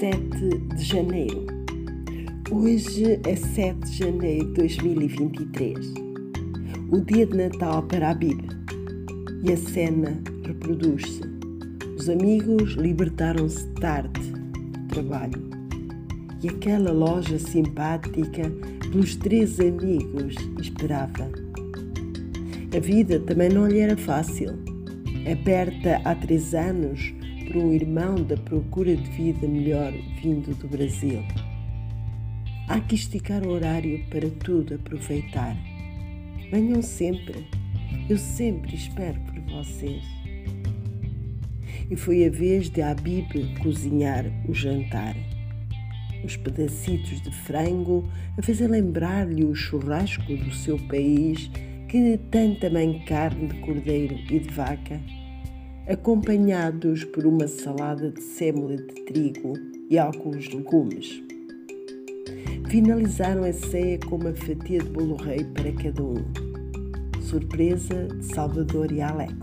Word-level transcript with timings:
7 0.00 0.18
de 0.76 0.82
janeiro. 0.82 1.46
Hoje 2.50 3.20
é 3.22 3.36
7 3.36 3.80
de 3.80 3.98
janeiro 3.98 4.46
de 4.46 4.54
2023, 4.54 5.92
o 6.90 7.00
dia 7.02 7.26
de 7.26 7.36
Natal 7.36 7.82
para 7.82 8.08
a 8.08 8.14
Bíblia. 8.14 8.48
E 9.44 9.52
a 9.52 9.56
cena 9.58 10.18
reproduz-se. 10.42 11.20
Os 11.98 12.08
amigos 12.08 12.72
libertaram-se 12.76 13.66
tarde 13.74 14.32
do 14.32 14.88
trabalho 14.88 15.50
e 16.42 16.48
aquela 16.48 16.92
loja 16.92 17.38
simpática 17.38 18.50
pelos 18.90 19.16
três 19.16 19.60
amigos 19.60 20.34
esperava. 20.62 21.30
A 22.74 22.80
vida 22.80 23.20
também 23.20 23.50
não 23.50 23.68
lhe 23.68 23.80
era 23.80 23.98
fácil. 23.98 24.58
Aberta 25.30 26.00
há 26.06 26.14
três 26.14 26.54
anos, 26.54 27.12
por 27.50 27.56
um 27.56 27.72
irmão 27.72 28.14
da 28.14 28.36
procura 28.36 28.94
de 28.94 29.10
vida 29.10 29.48
melhor 29.48 29.92
vindo 30.22 30.54
do 30.54 30.68
Brasil. 30.68 31.20
Há 32.68 32.78
que 32.78 32.94
esticar 32.94 33.44
o 33.44 33.50
horário 33.50 34.04
para 34.08 34.30
tudo 34.44 34.76
aproveitar. 34.76 35.56
Venham 36.52 36.80
sempre, 36.80 37.44
eu 38.08 38.16
sempre 38.16 38.76
espero 38.76 39.18
por 39.22 39.40
vocês. 39.52 40.04
E 41.90 41.96
foi 41.96 42.24
a 42.24 42.30
vez 42.30 42.70
de 42.70 42.82
Habib 42.82 43.32
cozinhar 43.60 44.26
o 44.48 44.54
jantar. 44.54 45.16
Os 46.24 46.36
pedacitos 46.36 47.20
de 47.20 47.32
frango 47.32 48.08
a 48.38 48.42
fazer 48.42 48.68
lembrar-lhe 48.68 49.42
o 49.42 49.56
churrasco 49.56 50.36
do 50.36 50.54
seu 50.54 50.78
país, 50.86 51.50
que 51.88 52.16
tem 52.30 52.54
também 52.54 53.04
carne 53.06 53.48
de 53.48 53.54
cordeiro 53.58 54.14
e 54.30 54.38
de 54.38 54.54
vaca 54.54 55.00
acompanhados 55.90 57.02
por 57.02 57.26
uma 57.26 57.48
salada 57.48 58.12
de 58.12 58.22
sêmola 58.22 58.76
de 58.76 58.94
trigo 59.06 59.54
e 59.90 59.98
alguns 59.98 60.48
legumes. 60.48 61.20
Finalizaram 62.68 63.42
a 63.42 63.52
ceia 63.52 63.98
com 63.98 64.14
uma 64.14 64.32
fatia 64.32 64.78
de 64.78 64.88
bolo 64.90 65.16
rei 65.16 65.44
para 65.44 65.72
cada 65.72 66.00
um. 66.00 66.24
Surpresa 67.20 68.06
de 68.06 68.24
Salvador 68.24 68.92
e 68.92 69.02
Alex. 69.02 69.34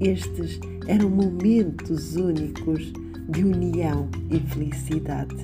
Estes 0.00 0.60
eram 0.86 1.10
momentos 1.10 2.14
únicos 2.14 2.92
de 3.30 3.44
união 3.44 4.08
e 4.30 4.38
felicidade. 4.38 5.34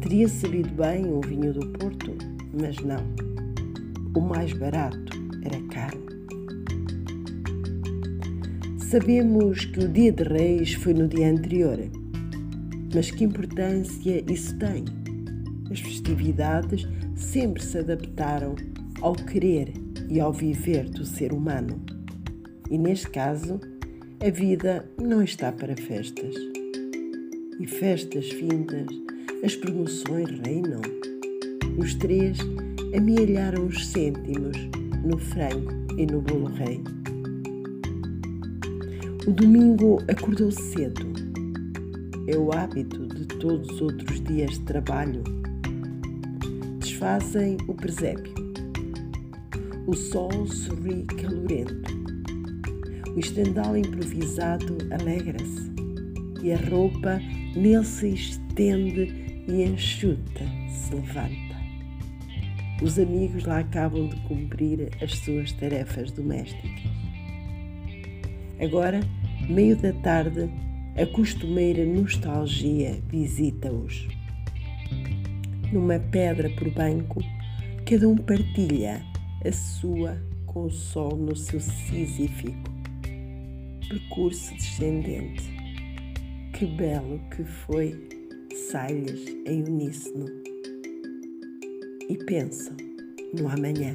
Teria 0.00 0.28
sabido 0.28 0.70
bem 0.74 1.04
o 1.12 1.20
vinho 1.20 1.52
do 1.52 1.66
Porto, 1.70 2.16
mas 2.60 2.76
não. 2.78 3.04
O 4.14 4.20
mais 4.20 4.52
barato 4.52 5.20
era 5.42 5.60
carne. 5.74 6.19
Sabemos 8.90 9.66
que 9.66 9.84
o 9.84 9.88
Dia 9.88 10.10
de 10.10 10.24
Reis 10.24 10.74
foi 10.74 10.92
no 10.92 11.06
dia 11.06 11.30
anterior, 11.30 11.78
mas 12.92 13.08
que 13.08 13.22
importância 13.22 14.20
isso 14.28 14.58
tem? 14.58 14.84
As 15.70 15.78
festividades 15.78 16.88
sempre 17.14 17.62
se 17.62 17.78
adaptaram 17.78 18.56
ao 19.00 19.14
querer 19.14 19.72
e 20.08 20.18
ao 20.18 20.32
viver 20.32 20.90
do 20.90 21.04
ser 21.04 21.32
humano. 21.32 21.80
E 22.68 22.76
neste 22.76 23.08
caso, 23.10 23.60
a 24.26 24.28
vida 24.28 24.84
não 25.00 25.22
está 25.22 25.52
para 25.52 25.76
festas. 25.76 26.34
E 27.60 27.68
festas 27.68 28.28
findas, 28.28 28.88
as 29.44 29.54
promoções 29.54 30.30
reinam. 30.44 30.80
Os 31.78 31.94
três 31.94 32.38
amealharam 32.92 33.66
os 33.66 33.86
cêntimos 33.86 34.56
no 35.04 35.16
frango 35.16 35.70
e 35.96 36.04
no 36.06 36.20
bolo 36.20 36.46
rei. 36.46 36.82
O 39.26 39.32
domingo 39.32 39.98
acordou 40.08 40.50
cedo. 40.50 41.12
É 42.26 42.38
o 42.38 42.50
hábito 42.52 43.06
de 43.06 43.26
todos 43.26 43.68
os 43.68 43.80
outros 43.82 44.18
dias 44.22 44.52
de 44.52 44.60
trabalho. 44.60 45.22
Desfazem 46.78 47.58
o 47.68 47.74
presépio. 47.74 48.32
O 49.86 49.94
sol 49.94 50.46
sorri 50.46 51.04
calorento. 51.04 51.92
O 53.14 53.20
estendal 53.20 53.76
improvisado 53.76 54.78
alegra-se 54.90 55.70
e 56.42 56.52
a 56.52 56.56
roupa 56.70 57.20
nele 57.54 57.84
se 57.84 58.14
estende 58.14 59.44
e 59.46 59.64
enxuta 59.64 60.44
se 60.70 60.94
levanta. 60.94 61.60
Os 62.82 62.98
amigos 62.98 63.44
lá 63.44 63.58
acabam 63.58 64.08
de 64.08 64.16
cumprir 64.22 64.88
as 65.02 65.14
suas 65.18 65.52
tarefas 65.52 66.10
domésticas. 66.10 67.09
Agora, 68.60 69.00
meio 69.48 69.76
da 69.76 69.92
tarde, 69.92 70.50
a 70.96 71.06
costumeira 71.06 71.84
nostalgia 71.84 73.00
visita-os. 73.08 74.06
Numa 75.72 75.98
pedra 75.98 76.50
por 76.50 76.68
banco, 76.70 77.22
cada 77.88 78.08
um 78.08 78.16
partilha 78.16 79.02
a 79.44 79.52
sua 79.52 80.20
com 80.46 80.64
o 80.64 80.70
sol 80.70 81.16
no 81.16 81.34
seu 81.36 81.60
sísifico 81.60 82.80
percurso 83.90 84.54
descendente. 84.54 85.42
Que 86.52 86.64
belo 86.64 87.20
que 87.34 87.42
foi, 87.42 88.08
sai-lhes 88.70 89.26
em 89.44 89.64
uníssono. 89.64 90.26
E 92.08 92.16
pensam 92.24 92.76
no 93.36 93.48
amanhã. 93.48 93.92